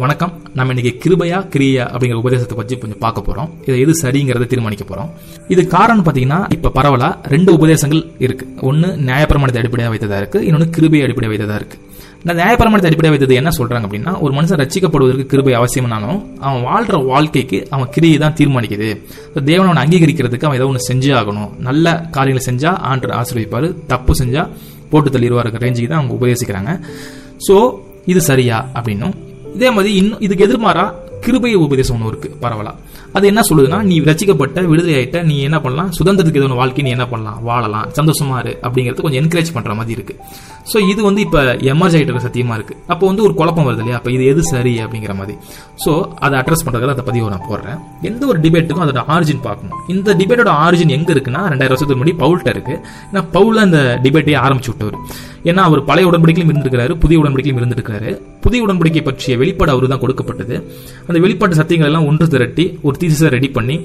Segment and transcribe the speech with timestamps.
[0.00, 0.32] வணக்கம்.
[0.56, 3.48] நம்ம இன்னைக்கு கிருபையா கிரியா அப்படிங்கிற உபதேசத்தை பற்றி கொஞ்சம் பார்க்க போறோம்.
[3.66, 5.10] இதை எது சரிங்கிறத தீர்மானிக்க போறோம்.
[5.52, 8.46] இது காரணம் பார்த்தீங்கன்னா இப்ப பரவலா ரெண்டு உபதேசங்கள் இருக்கு.
[8.70, 10.40] ஒன்னு நியாயப்பிரமாணத்தை அடிப்படையாக வைத்ததா இருக்கு.
[10.46, 11.78] இன்னொன்று கிருபையை அடிப்படையாக வைத்ததா இருக்கு.
[12.22, 17.60] இந்த நியாயப்பிரமாணத்தை அடிப்படையாக வைத்தது என்ன சொல்றாங்க அப்படின்னா ஒரு மனுஷன் ரச்சிக்கப்படுவதற்கு கிருபை அவசியம்னாலும் அவன் வாழ்ற வாழ்க்கைக்கு
[17.76, 18.90] அவன் கிரியை தான் தீர்மானிக்குது.
[19.50, 21.50] தேவன் அவனை அங்கீகரிக்கிறதுக்கு அவன் ஏதோ ஒன்று செஞ்சே ஆகணும்.
[21.68, 24.44] நல்ல காரியங்களை செஞ்சா ஆண்டர் ஆசிரியப்பாரு தப்பு செஞ்சா
[24.92, 26.72] போட்டு தள்ளிடுவாருங்கிற ரேஞ்சுக்கு தான் அவங்க உபதேசிக்கிறாங்க.
[27.48, 27.56] ஸோ
[28.12, 29.14] இது சரியா அப்படின்னும்.
[29.56, 30.86] இதே மாதிரி இன்னும் இதுக்கு எதிர்மாறா
[31.24, 32.72] கிருபைய உபதேசம் ஒன்று இருக்கு பரவலா.
[33.16, 35.88] அது என்ன சொல்லுதுன்னா நீ ரசிக்கப்பட்ட விடுதலை ஆயிட்ட நீ என்ன பண்ணலாம்?
[35.98, 37.38] சுதந்திரத்துக்கு எதுவும் வாழ்க்கை நீ என்ன பண்ணலாம்?
[37.48, 37.86] வாழலாம்.
[37.98, 40.14] சந்தோஷமா இரு அப்படிங்கிறது கொஞ்சம் என்கரேஜ் பண்ற மாதிரி இருக்கு.
[40.72, 41.42] ஸோ இது வந்து இப்ப
[41.72, 42.74] எமர்ஜ் ஆகிட்டு இருக்க சத்தியமா இருக்கு.
[42.92, 43.98] அப்போ வந்து ஒரு குழப்பம் வருது இல்லையா?
[44.00, 45.36] அப்ப இது எது சரி அப்படிங்கிற மாதிரி.
[45.84, 45.92] ஸோ
[46.26, 47.80] அதை அட்ரஸ் பண்றதுக்கு அந்த பதிவை நான் போடுறேன்.
[48.10, 49.80] எந்த ஒரு டிபேட்டுக்கும் அதோட ஆரிஜின் பார்க்கணும்.
[49.94, 52.76] இந்த டிபேட்டோட ஆரிஜின் எங்க இருக்குன்னா ரெண்டாயிரம் வருஷத்துக்கு முன்னாடி பவுல்ட்ட இருக்கு.
[53.10, 54.98] ஏன்னா பவுல் அந்த டிபேட்டே ஆரம்பிச்சு விட்டவர்.
[55.50, 58.10] ஏன்னா அவர் பழைய உடன்படிக்கையிலும் இருந்திருக்காரு புதிய உடன்படிக்கையிலும் இருந்திருக்காரு
[58.46, 60.56] புதிய உடன்படிக்கை பற்றிய வெளிப்பாடு அவரு தான் கொடுக்கப்பட்டது.
[61.08, 63.78] அந்த வெளிப்பாட்டு சத்தியங்கள் எல்லாம் ஒன்று திரட்டி ஒரு தீசிஸை ரெடி பண்ணி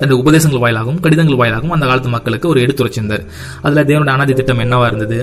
[0.00, 3.22] தன்னுடைய உபதேசங்கள் வாயிலாகவும் கடிதங்கள் வாயிலாகவும் அந்த காலத்து மக்களுக்கு ஒரு எடுத்துரைச்சிருந்தார்
[3.62, 5.18] அதுல தேவனோட அனாதி திட்டம் என்னவா இருந்தது?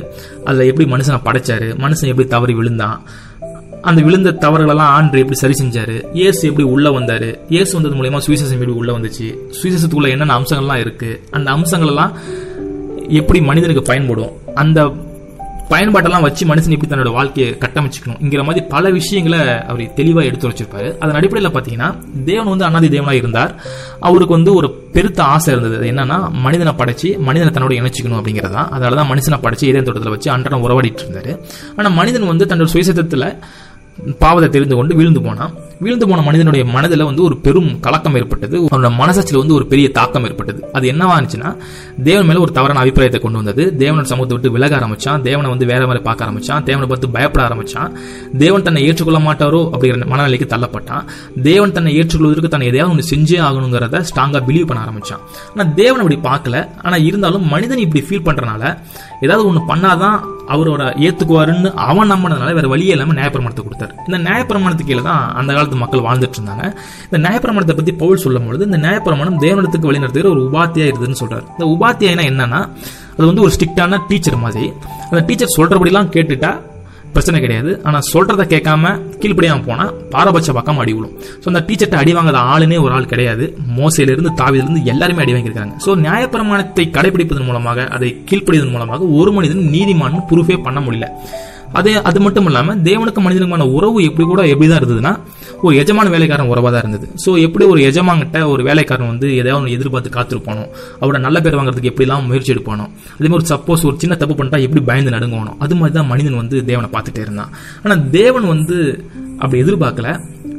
[0.45, 1.67] அதுல எப்படி மனுஷனை படைச்சாரு?
[1.83, 2.97] மனுஷன் எப்படி தவறி விழுந்தான்?
[3.89, 5.95] அந்த விழுந்த தவறுகளெல்லாம் ஆண்டு எப்படி சரி செஞ்சாரு?
[6.13, 7.29] இயேசு எப்படி உள்ள வந்தாரு?
[7.49, 9.27] இயேசு வந்தது மூலயமா சுவிசேஷம் எப்படி உள்ள வந்துச்சு?
[9.57, 11.11] சுவிசேஷத்துக்குள்ள என்னென்ன அம்சங்கள்லாம் இருக்கு?
[11.31, 12.13] அந்த அம்சங்கள் எல்லாம்
[13.19, 14.33] எப்படி மனிதனுக்கு பயன்படும்?
[14.55, 14.79] அந்த
[15.71, 19.39] பயன்பாட்டெல்லாம் வச்சு மனுஷன் எப்படி தன்னோட வாழ்க்கையை கட்டமைச்சுக்கணும் இங்கிற மாதிரி பல விஷயங்களை
[19.71, 20.89] அவர் தெளிவாக எடுத்து வச்சிருப்பாரு.
[21.03, 21.89] அதன் அடிப்படையில் பார்த்தீங்கன்னா
[22.29, 23.53] தேவன் வந்து அண்ணாதி தேவனாக இருந்தார்.
[23.99, 25.77] அவருக்கு வந்து ஒரு பெருத்த ஆசை இருந்தது.
[25.79, 28.63] அது என்னன்னா மனிதனை படைச்சு மனிதனை தன்னோட இணைச்சிக்கணும் அப்படிங்கிறதா.
[28.75, 31.31] அதனால தான் மனுஷனை படைச்சு இதே தோட்டத்தில் வச்சு அன்றாடம் உறவாடிட்டு இருந்தார்.
[31.77, 33.29] ஆனால் மனிதன் வந்து தன்னோட சுயசத்தத்தில்
[34.19, 35.51] பாவத்தை தெரிந்து கொண்டு விழுந்து போனான்.
[35.83, 38.57] வீழ்ந்து போன மனிதனுடைய மனதில் வந்து ஒரு பெரும் கலக்கம் ஏற்பட்டது.
[38.71, 40.59] அவனோட மனசாட்சியில் வந்து ஒரு பெரிய தாக்கம் ஏற்பட்டது.
[40.77, 41.49] அது என்னவா இருந்துச்சுன்னா
[42.07, 43.63] தேவன் மேல ஒரு தவறான அபிப்பிராயத்தை கொண்டு வந்தது.
[43.81, 45.21] தேவனோட சமூகத்தை விட்டு விலக ஆரம்பிச்சான்.
[45.21, 46.63] தேவனை வந்து வேற மாதிரி பார்க்க ஆரம்பிச்சான்.
[46.69, 47.89] தேவனை பார்த்து பயப்பட ஆரம்பிச்சான்.
[48.43, 51.03] தேவன் தன்னை ஏற்றுக்கொள்ள மாட்டாரோ அப்படிங்கிற மனநிலைக்கு தள்ளப்பட்டான்.
[51.49, 55.23] தேவன் தன்னை ஏற்றுக்கொள்வதற்கு தன்னை எதையாவது ஒன்று செஞ்சே ஆகணுங்கிறத ஸ்ட்ராங்காக பிலீவ் பண்ண ஆரம்பிச்சான்.
[55.53, 56.63] ஆனால் தேவன் அப்படி பார்க்கல.
[56.85, 58.63] ஆனா இருந்தாலும் மனிதன் இப்படி ஃபீல் பண்றனால
[59.25, 60.17] ஏதாவது ஒன்று பண்ணாதான்
[60.53, 63.93] அவரோட ஏத்துக்குவாருன்னு அவன் நம்பினதுனால வேற வழியே இல்லாமல் நியாயப்பிரமாணத்தை கொடுத்தாரு.
[64.07, 66.65] இந்த நியாயப்பிரமாணத்துக்கு கீழே தான் அந்த காலத்து மக்கள் வாழ்ந்துட்டு இருந்தாங்க
[67.07, 71.45] இந்த நியாயப்பிரமாணத்தை பத்தி பவுல் சொல்லும் பொழுது இந்த நியாயப்பிரமாணம் தேவனத்துக்கு வழிநடத்துகிற ஒரு உபாத்தியா இருக்குதுன்னு சொல்றாரு.
[71.55, 72.61] இந்த உபாத்தியானா என்னன்னா
[73.17, 74.65] அது வந்து ஒரு ஸ்ட்ரிக்டான டீச்சர் மாதிரி.
[75.11, 76.51] அந்த டீச்சர் சொல்றபடிலாம் கேட்டுட்டா
[77.15, 77.71] பிரச்சனை கிடையாது.
[77.87, 78.89] ஆனால் சொல்றத கேட்காம
[79.21, 81.13] கீழ்ப்படியாமல் போனா பாரபட்ச பக்கம் அடி விழும்.
[81.41, 83.45] ஸோ அந்த டீச்சர்ட்ட அடி வாங்காத ஆளுனே ஒரு ஆள் கிடையாது.
[83.79, 85.75] மோசையிலிருந்து தாவிலிருந்து இருந்து எல்லாருமே அடி வாங்கியிருக்காங்க.
[85.85, 91.09] ஸோ நியாயப்பிரமாணத்தை கடைபிடிப்பதன் மூலமாக அதை கீழ்ப்படிவதன் மூலமாக ஒரு மனிதன் நீதிமான் ப்ரூஃபே பண்ண முடியல.
[91.79, 95.13] அதே அது மட்டும் இல்லாமல் தேவனுக்கு மனிதனுக்குமான உறவு எப்படி கூட எப்படிதான் இருந்ததுன்னா
[95.65, 97.07] ஒரு எஜமான வேலைக்காரன் உறவாக தான் இருந்தது.
[97.23, 100.63] ஸோ எப்படி ஒரு எஜமான்கிட்ட ஒரு வேலைக்காரன் வந்து எதையாவது ஒன்று எதிர்பார்த்து காத்திருப்பானோ
[101.01, 102.85] அவரோட நல்ல பேர் வாங்குறதுக்கு எப்படிலாம் முயற்சி எடுப்பானோ
[103.17, 106.41] அதே மாதிரி ஒரு சப்போஸ் ஒரு சின்ன தப்பு பண்ணிட்டா எப்படி பயந்து நடுங்கணும் அது மாதிரி தான் மனிதன்
[106.41, 107.51] வந்து தேவனை பார்த்துட்டே இருந்தான்.
[107.83, 108.77] ஆனால் தேவன் வந்து
[109.41, 110.09] அப்படி எதிர்பார்க்கல.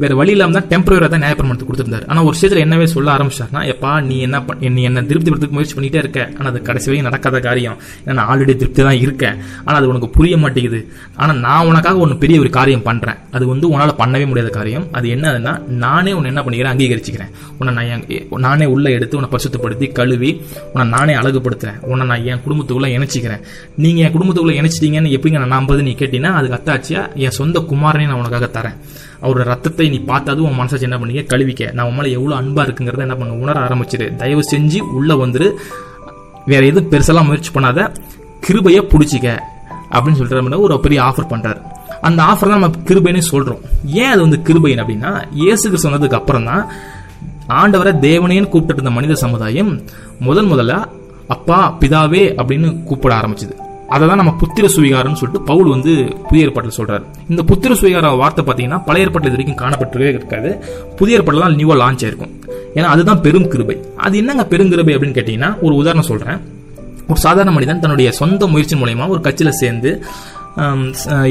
[0.02, 2.04] வேற வழி இல்லாம தான் டெம்பரரியா தான் நியாயப்பிரமாணத்தை கொடுத்திருந்தாரு.
[2.10, 4.42] ஆனா ஒரு விஷயத்துல என்னவே சொல்ல ஆரம்பிச்சாருன்னா எப்பா நீ என்ன
[4.76, 6.20] நீ என்ன திருப்திப்படுத்துக்கு முயற்சி பண்ணிட்டே இருக்க.
[6.38, 7.76] ஆனா அது கடைசி வரையும் நடக்காத காரியம்.
[8.04, 9.36] ஏன்னா நான் ஆல்ரெடி திருப்தி தான் இருக்கேன்.
[9.64, 10.80] ஆனா அது உனக்கு புரிய மாட்டேங்குது.
[11.22, 13.18] ஆனா நான் உனக்காக ஒன்னு பெரிய ஒரு காரியம் பண்றேன்.
[13.36, 14.86] அது வந்து உன்னால் பண்ணவே முடியாத காரியம்.
[14.92, 16.74] அது என்னதுன்னா நானே உன்னை என்ன பண்ணிக்கிறேன்?
[16.74, 17.32] அங்கீகரிச்சுக்கிறேன்.
[17.58, 18.04] உன்னை நான் என்
[18.46, 20.32] நானே உள்ள எடுத்து உன்னை பரிசுத்தப்படுத்தி கழுவி
[20.72, 21.80] உன்னை நானே அழகுபடுத்துறேன்.
[21.92, 23.42] உன்னை நான் என் குடும்பத்துக்குள்ள இணைச்சிக்கிறேன்.
[23.84, 25.82] நீங்க என் குடும்பத்துக்குள்ள இணைச்சிட்டீங்கன்னு எப்படிங்க நான் நம்புறது?
[25.88, 28.78] நீ கேட்டீங்கன்னா அதுக்கு அத்தாச்சியா என் சொந்த குமாரனே நான் உனக்காக தரேன்.
[29.24, 31.72] அவரோட ரத்தத்தை நீ பார்த்ததும் உன் மனசாச்சு என்ன பண்ணிக்க கழுவிக்க.
[31.72, 33.34] நான் உன் மேல எவ்வளவு அன்பா இருக்குங்கிறத என்ன பண்ண?
[33.34, 34.14] உணர ஆரம்பிச்சிரு.
[34.14, 35.54] தயவு செஞ்சு உள்ள வந்துரு.
[36.46, 37.94] வேற எதுவும் பெருசெல்லாம் முயற்சி பண்ணாத.
[38.46, 39.38] கிருபைய புடிச்சிக்க.
[39.90, 41.60] அப்படின்னு சொல்லிட்டு ஒரு பெரிய ஆஃபர் பண்றாரு.
[42.00, 43.60] அந்த ஆஃபர் தான் நம்ம கிருபைன்னு சொல்றோம்.
[43.84, 46.68] ஏன் அது வந்து கிருபைன் அப்படின்னா இயேசுக்கு சொன்னதுக்கு அப்புறம் தான்
[47.48, 49.82] ஆண்டவரை தேவனேன்னு கூப்பிட்டு இருந்த மனித சமுதாயம்
[50.18, 50.84] முதன் முதல்ல
[51.28, 53.64] அப்பா பிதாவே அப்படின்னு கூப்பிட ஆரம்பிச்சது.
[53.88, 55.92] அதை தான் நம்ம புத்திர சுவிகாரம்னு சொல்லிட்டு பவுல் வந்து
[56.28, 57.04] புதிய ஏற்பாட்டில் சொல்றாரு.
[57.28, 60.64] இந்த புத்திர சுவிகார வார்த்தை பார்த்தீங்கன்னா பழைய ஏற்பாட்டில் இது வரைக்கும் காணப்பட்டுவே இருக்காது.
[60.96, 62.34] புதிய ஏற்பாட்டில் தான் நியூவா லான்ச் ஆயிருக்கும்.
[62.74, 63.76] ஏன்னா அதுதான் பெரும் கிருபை.
[63.96, 66.40] அது என்னங்க பெருங்கிருபை அப்படின்னு கேட்டீங்கன்னா ஒரு உதாரணம் சொல்றேன்.
[67.08, 70.04] ஒரு சாதாரண மனிதன் தன்னுடைய சொந்த முயற்சி மூலயமா ஒரு கட்சியில் சேர்ந்து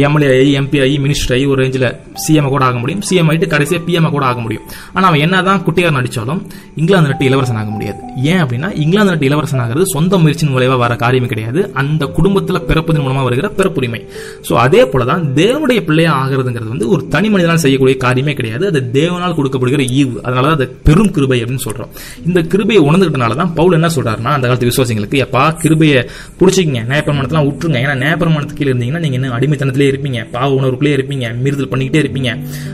[0.07, 1.87] எம்எல்ஏ ஆகி எம்பி ஆகி மினிஸ்டர் ஆகி ஒரு ரேஞ்சில்
[2.23, 3.01] சிஎம் கூட ஆக முடியும்.
[3.07, 4.65] சிஎம் ஆகிட்டு கடைசியாக பிஎம் கூட ஆக முடியும்.
[4.95, 6.41] ஆனால் அவன் என்னதான் குட்டியார் நடித்தாலும்
[6.81, 7.99] இங்கிலாந்து நட்டு இளவரசன் ஆக முடியாது.
[8.31, 11.61] ஏன் அப்படின்னா இங்கிலாந்து நட்டு இளவரசன் ஆகிறது சொந்த முயற்சியின் மூலயமா வர காரியமே கிடையாது.
[11.81, 14.01] அந்த குடும்பத்தில் பிறப்பதன் மூலமாக வருகிற பிறப்புரிமை.
[14.49, 18.63] ஸோ அதே போலதான் தேவனுடைய பிள்ளையாக ஆகிறதுங்கிறது வந்து ஒரு தனி மனிதனால் செய்யக்கூடிய காரியமே கிடையாது.
[18.71, 20.15] அது தேவனால் கொடுக்கப்படுகிற ஈவு.
[20.25, 21.91] அதனால தான் அது பெரும் கிருபை அப்படின்னு சொல்கிறோம்
[22.27, 25.99] இந்த கிருபையை உணர்ந்துகிட்டனால தான் பவுல் என்ன சொல்கிறாருன்னா அந்த காலத்து விசுவாசிகளுக்கு எப்பா கிருபையை
[26.39, 26.81] பிடிச்சிக்கங்க.
[26.91, 30.19] நியாயப்பிரமாணத்தெல்லாம் விட்டுருங்க ஏன்னா நியாயப்பிரமாணத்துக்கு கீழே இருந்தீங்கன்னா நீங்க நீங்க என்ன அடிமைத்தனத்திலே இருப்பீங்க?
[30.35, 31.25] பாவ உணர்வுக்குள்ளே இருப்பீங்க.
[31.43, 32.29] மீறுதல் பண்ணிக்கிட்டே இருப்பீங்க.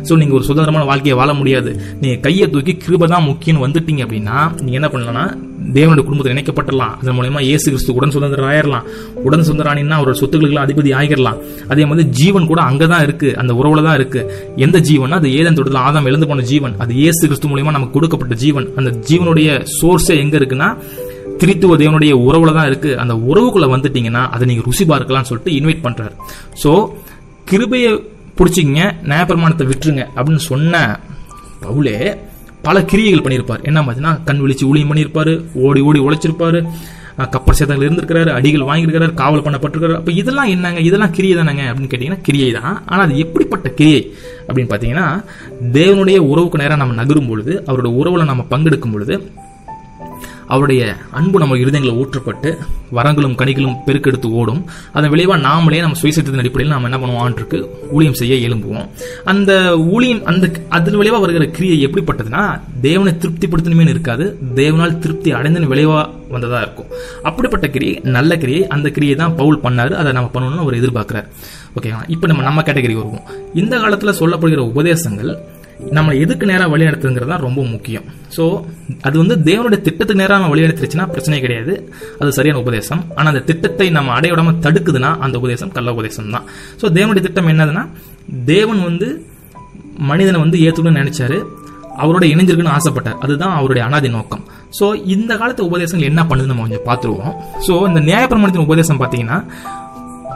[0.07, 1.71] ஸோ நீங்கள் ஒரு சுதந்திரமான வாழ்க்கையை வாழ முடியாது.
[2.01, 5.25] நீங்கள் கையை தூக்கி கிருபை தான் முக்கியம்னு வந்துட்டீங்க அப்படின்னா நீங்கள் என்ன பண்ணலாம்னா
[5.75, 8.85] தேவனுடைய குடும்பத்தில் இணைக்கப்பட்டலாம் அதன் மூலயமா இயேசு கிறிஸ்து உடன் சுதந்திரம் ஆயிரலாம்
[9.27, 11.37] உடன் சுதந்திரானின்னா அவரோட சொத்துக்களுக்கு அதிபதி ஆகிடலாம்
[11.71, 13.29] அதே மாதிரி ஜீவன் கூட அங்கே தான் இருக்கு.
[13.41, 14.21] அந்த உறவுல தான் இருக்கு.
[14.65, 16.75] எந்த ஜீவன் அது ஏதன் தொடர்ந்து ஆதாம் எழுந்து போன ஜீவன்.
[16.85, 18.67] அது இயேசு கிறிஸ்து மூலயமா நமக்கு கொடுக்கப்பட்ட ஜீவன்.
[18.81, 20.69] அந்த ஜீவனுடைய சோர்ஸே எங்க இருக்குன்னா
[21.41, 22.91] திரித்துவ தேவனுடைய உறவுல தான் இருக்கு.
[23.03, 26.15] அந்த உறவுக்குள்ள வந்துட்டீங்கன்னா அதை நீங்க ருசி பார்க்கலாம்னு சொல்லிட்டு இன்வைட் பண்றாரு.
[26.63, 26.71] சோ
[27.51, 27.91] கிருபையை
[28.39, 30.83] பிடிச்சிங்க நியாயப்பிரமாணத்தை விட்டுருங்க அப்படின்னு சொன்ன
[31.63, 31.97] பவுலே
[32.65, 33.61] பல கிரியைகள் பண்ணியிருப்பார்.
[33.69, 35.33] என்ன பார்த்தீங்கன்னா கண் விழிச்சு ஊழியம் பண்ணியிருப்பாரு
[35.67, 36.59] ஓடி ஓடி உழைச்சிருப்பாரு
[37.33, 40.79] கப்பல் சேதங்கள் இருந்திருக்கிறாரு அடிகள் வாங்கியிருக்கிறாரு காவல் பண்ணப்பட்டிருக்காரு அப்ப இதெல்லாம் என்னங்க?
[40.89, 42.75] இதெல்லாம் கிரியை தானங்க அப்படின்னு கேட்டீங்கன்னா கிரியை தான்.
[42.91, 44.01] ஆனா அது எப்படிப்பட்ட கிரியை
[44.47, 45.07] அப்படின்னு பாத்தீங்கன்னா
[45.77, 49.15] தேவனுடைய உறவுக்கு நேரம் நம்ம நகரும் பொழுது அவருடைய உறவுல நம்ம பங்கெடுக்கும் பொழுது
[50.51, 50.81] அவருடைய
[51.17, 52.49] அன்பு நம்ம இருதயங்களை ஊற்றப்பட்டு
[52.97, 54.61] வரங்களும் கனிகளும் பெருக்கெடுத்து ஓடும்.
[54.97, 57.59] அதன் விளைவாக நாமளே நம்ம சுயசத்தின் அடிப்படையில் நாம் என்ன பண்ணுவோம்?
[57.95, 58.87] ஊழியம் செய்ய எழும்புவோம்.
[59.31, 59.51] அந்த
[59.93, 60.45] ஊழியம் அந்த
[60.77, 62.43] அதன் விளைவாக வருகிற கிரியை எப்படிப்பட்டதுன்னா
[62.81, 64.25] தேவனை திருப்திப்படுத்தணுமே இருக்காது
[64.55, 66.91] தேவனால் திருப்தி அடைந்தன் விளைவாக வந்ததாக இருக்கும்.
[67.29, 69.93] அப்படிப்பட்ட கிரியை நல்ல கிரியை அந்த கிரியை தான் பவுல் பண்ணார்.
[70.01, 71.27] அதை நம்ம பண்ணணும்னு அவர் எதிர்பார்க்குறாரு.
[71.77, 72.01] ஓகேவா?
[72.15, 73.25] இப்போ நம்ம நம்ம கேட்டகரி வருவோம்.
[73.61, 75.33] இந்த காலத்தில் சொல்லப்படுகிற உபதேசங்கள்
[75.97, 78.05] நம்மளை எதுக்கு நேராக வழி நடத்துங்கிறது தான் ரொம்ப முக்கியம்.
[78.35, 78.43] ஸோ
[79.07, 81.73] அது வந்து தேவனுடைய திட்டத்துக்கு நேராக நம்ம வழி நடத்திருச்சுன்னா பிரச்சனை கிடையாது.
[82.21, 83.01] அது சரியான உபதேசம்.
[83.15, 84.35] ஆனால் அந்த திட்டத்தை நம்ம அடைய
[84.67, 86.45] தடுக்குதுன்னா அந்த உபதேசம் கள்ள உபதேசம் தான்.
[86.81, 87.83] ஸோ தேவனுடைய திட்டம் என்னதுன்னா
[88.53, 89.09] தேவன் வந்து
[90.11, 91.39] மனிதனை வந்து ஏற்றுக்கணும்னு நினைச்சாரு.
[92.03, 93.17] அவரோட இணைஞ்சிருக்குன்னு ஆசைப்பட்டார்.
[93.23, 94.43] அதுதான் அவருடைய அனாதி நோக்கம்.
[94.77, 94.85] ஸோ
[95.15, 97.33] இந்த காலத்து உபதேசங்கள் என்ன பண்ணுது நம்ம கொஞ்சம் பார்த்துருவோம்.
[97.67, 99.39] ஸோ இந்த நியாயப்பிரமாணத்தின் உபதேசம் பார்த்தீங்கன்னா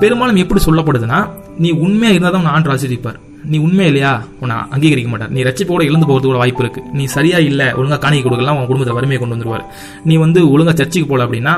[0.02, 1.22] பெரும்பாலும் எப்படி சொல்லப்படுதுன்னா
[1.64, 3.20] நீ உண்மையாக இருந்தால் தான் ஆண்டு ஆசிரிப்பார்
[3.52, 4.12] நீ உண்மை இல்லையா
[4.44, 5.34] உன்னை அங்கீகரிக்க மாட்டார்.
[5.36, 6.82] நீ ரச்சிப்போட இழந்து போகிறது கூட வாய்ப்பு இருக்கு.
[6.98, 9.66] நீ சரியா இல்ல ஒழுங்கா காணிக்க கொடுக்கலாம் உன் குடும்பத்தை வறுமையை கொண்டு வந்துருவார்.
[10.10, 11.56] நீ வந்து ஒழுங்கா சர்ச்சுக்கு போல அப்படின்னா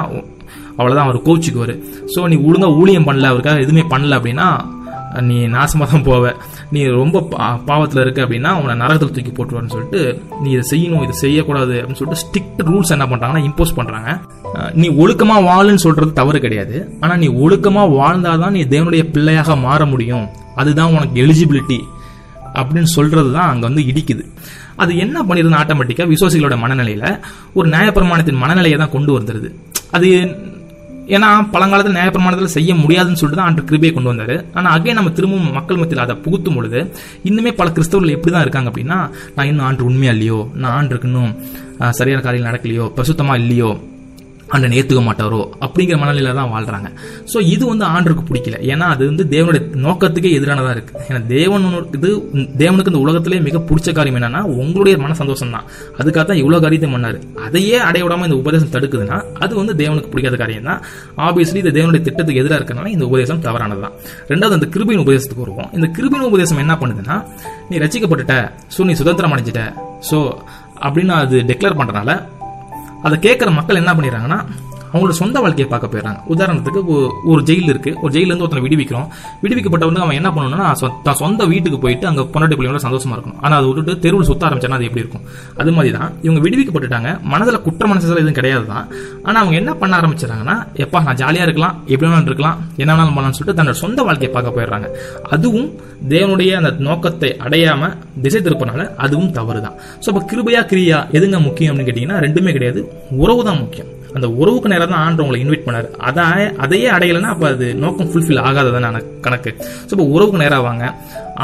[0.80, 1.76] அவ்வளவுதான் அவர் கோச்சுக்குவாரு
[2.14, 4.48] ஸோ நீ ஒழுங்கா ஊழியம் பண்ணல அவருக்காக எதுவுமே பண்ணல அப்படின்னா
[5.22, 6.24] நீ நாசமாக தான் போவ.
[6.70, 10.00] நீ ரொம்ப பா- பாவத்தில் இருக்க அப்படின்னா உன்னை நரகத்தில் தூக்கி போட்டுருவான்னு சொல்லிட்டு
[10.42, 14.10] நீ இதை செய்யணும் இதை செய்யக்கூடாது அப்படின்னு சொல்லிட்டு ஸ்ட்ரிக்ட் ரூல்ஸ் என்ன பண்ணுறாங்கன்னா இம்போஸ் பண்ணுறாங்க
[14.74, 16.76] நீ ஒழுக்கமாக வாழுன்னு சொல்கிறது தவறு கிடையாது.
[17.00, 20.26] ஆனால் நீ ஒழுக்கமாக வாழ்ந்தால் தான் நீ தேவனுடைய பிள்ளையாக மாற முடியும்.
[20.56, 21.80] அதுதான் உனக்கு எலிஜிபிலிட்டி
[22.56, 24.24] அப்படின்னு சொல்கிறது தான் அங்கே வந்து இடிக்குது.
[24.76, 27.08] அது என்ன பண்ணிருந்தா ஆட்டோமேட்டிக்காக விசுவாசிகளோட மனநிலையில்
[27.54, 29.50] ஒரு நியாயப்பிரமாணத்தின் மனநிலையை தான் கொண்டு வந்துடுது
[29.92, 30.08] அது
[31.08, 34.36] ஏன்னா பழங்காலத்தில் நியாயப்பிரமாணத்தில் செய்ய முடியாதுன்னு சொல்லிட்டு தான் ஆண்டு கிருபையை கொண்டு வந்தாரு.
[34.54, 36.80] ஆனால் அகே நம்ம திரும்பவும் மக்கள் மத்தியில் அதை புகுத்தும் பொழுது
[37.24, 38.98] இன்னுமே பல கிறிஸ்தவர்கள் எப்படி தான் இருக்காங்க அப்படின்னா
[39.36, 41.32] நான் இன்னும் ஆண்டு உண்மையா இல்லையோ நான் ஆண்டு இருக்கணும்
[41.92, 43.72] சரியான காரியம் நடக்கலையோ பிரசுத்தமா இல்லையோ
[44.54, 46.90] ஆண்டனை ஏற்றுக்க மாட்டாரோ அப்படிங்கிற மனநிலையில தான் வாழ்றாங்க.
[47.32, 48.58] ஸோ இது வந்து ஆண்டருக்கு பிடிக்கல.
[48.74, 50.94] ஏன்னா அது வந்து தேவனுடைய நோக்கத்துக்கே எதிரானதா இருக்கு.
[51.10, 52.12] ஏன்னா தேவனுக்கு இது
[52.64, 55.66] தேவனுக்கு இந்த உலகத்திலே மிக பிடிச்ச காரியம் என்னன்னா உங்களுடைய மன சந்தோஷம் தான்
[56.00, 57.20] அதுக்காக தான் இவ்வளோ காரியத்தை பண்ணாரு.
[57.48, 60.82] அதையே அடைய விடாம இந்த உபதேசம் தடுக்குதுன்னா அது வந்து தேவனுக்கு பிடிக்காத காரியம் தான்
[61.28, 63.96] ஆப்வியஸ்லி இது தேவனுடைய திட்டத்துக்கு எதிராக இருக்கனால இந்த உபதேசம் தவறானது தான்
[64.32, 65.70] ரெண்டாவது அந்த கிருபின் உபதேசத்துக்கு வருவோம்.
[65.80, 67.18] இந்த கிருபின் உபதேசம் என்ன பண்ணுதுன்னா
[67.70, 68.38] நீ ரசிக்கப்பட்டுட்ட
[68.78, 69.64] ஸோ நீ சுதந்திரம் அடைஞ்சிட்ட.
[70.10, 70.18] ஸோ
[70.88, 72.12] அப்படின்னு அது டெக்ளேர் பண்ணுறனால
[73.04, 74.40] அதை கேட்குற மக்கள் என்ன பண்ணிடுறாங்கன்னா
[74.94, 76.20] அவங்களோட சொந்த வாழ்க்கையை பார்க்க போயிடுறாங்க.
[76.30, 76.86] உதாரணத்துக்கு
[77.26, 77.98] ஒரு ஜெயில் இருக்கு.
[78.02, 79.08] ஒரு ஜெயில இருந்து ஒருத்தனை விடுவிக்கிறோம்.
[79.44, 83.40] விடுவிக்கப்பட்டவனுக்கு அவன் என்ன பண்ணணும்னா சொ- தான் சொந்த வீட்டுக்கு போயிட்டு அங்கே பொன்னாட்டி பிள்ளைங்களோட சந்தோஷமா இருக்கணும்.
[83.42, 85.22] ஆனால் அதை விட்டுட்டு தெருவில் சுத்த ஆரம்பிச்சானா அது எப்படி இருக்கும்?
[85.58, 87.22] அது மாதிரி தான் இவங்க விடுவிக்கப்பட்டுட்டாங்க.
[87.22, 88.88] மனதில் குற்ற மனசில் எதுவும் கிடையாது தான்
[89.24, 91.84] ஆனால் அவங்க என்ன பண்ண ஆரம்பிச்சிடறாங்கன்னா எப்பா நான் ஜாலியாக இருக்கலாம்.
[91.88, 92.68] எப்படி வேணாலும் இருக்கலாம்.
[92.78, 94.90] என்ன வேணாலும் பண்ணலாம்னு சொல்லிட்டு தன்னோட சொந்த வாழ்க்கையை பார்க்க போயிடுறாங்க.
[95.30, 95.70] அதுவும்
[96.10, 99.74] தேவனுடைய அந்த நோக்கத்தை அடையாம திசை திருப்பனால அதுவும் தவறு தான்
[100.06, 102.92] ஸோ அப்போ கிருபையா கிரியா எதுங்க முக்கியம் அப்படின்னு ரெண்டுமே கிடையாது.
[103.12, 103.88] உறவு தான் முக்கியம்.
[104.14, 105.88] அந்த உறவுக்கு நேரம் தான் ஆண்டு உங்களை இன்வைட் பண்ணார்.
[106.08, 106.24] அதை
[106.64, 109.52] அதையே அடையலைன்னா அப்போ அது நோக்கம் ஃபுல்ஃபில் ஆகாததான கணக்கு.
[109.88, 110.86] ஸோ இப்போ உறவுக்கு நேராக வாங்க.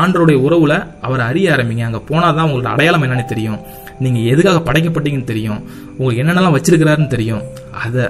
[0.01, 0.75] ஆண்டருடைய உறவுல
[1.07, 1.85] அவரை அறிய ஆரம்பிங்க.
[1.90, 3.59] அங்கே போனால் தான் உங்களோட அடையாளம் என்னன்னு தெரியும்.
[4.04, 5.59] நீங்கள் எதுக்காக படைக்கப்பட்டீங்கன்னு தெரியும்.
[5.97, 7.44] உங்களுக்கு என்னென்னலாம் வச்சிருக்கிறாருன்னு தெரியும்.
[7.83, 8.06] அதை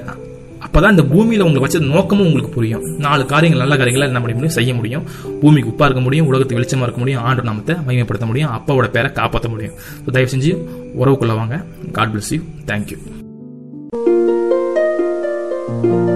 [0.66, 2.84] அப்போ தான் இந்த பூமியில் உங்களுக்கு வச்ச நோக்கமும் உங்களுக்கு புரியும்.
[3.06, 4.56] நாலு காரியங்கள் நல்ல காரியங்களை என்ன பண்ண முடியும்?
[4.58, 5.04] செய்ய முடியும்.
[5.42, 9.50] பூமிக்கு உப்பாக இருக்க முடியும் உலகத்துக்கு வெளிச்சமாக இருக்க முடியும் ஆண்டு நாமத்தை மகிமைப்படுத்த முடியும் அப்பாவோட பேரை காப்பாற்ற
[9.56, 9.76] முடியும்.
[10.06, 10.54] ஸோ தயவு செஞ்சு
[11.02, 11.58] உறவுக்குள்ள வாங்க.
[11.98, 13.00] God bless you thank you
[15.84, 16.13] Thank you.